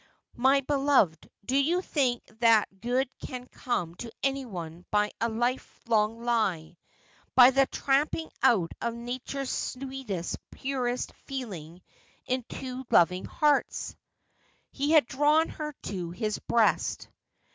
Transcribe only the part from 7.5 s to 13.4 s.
the trampling out of Nature's sweetest purest feeling in two loving